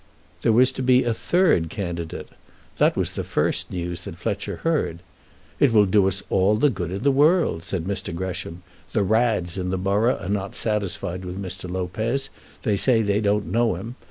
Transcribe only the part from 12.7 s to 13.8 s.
say they don't know